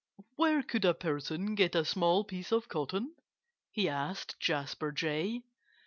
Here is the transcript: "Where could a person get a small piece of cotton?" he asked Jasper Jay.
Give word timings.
"Where 0.35 0.63
could 0.63 0.83
a 0.83 0.95
person 0.95 1.53
get 1.53 1.75
a 1.75 1.85
small 1.85 2.23
piece 2.23 2.51
of 2.51 2.67
cotton?" 2.67 3.13
he 3.71 3.87
asked 3.87 4.39
Jasper 4.39 4.91
Jay. 4.91 5.43